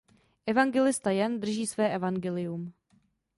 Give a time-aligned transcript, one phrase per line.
[0.45, 2.73] Evangelista Jan drží své evangelium.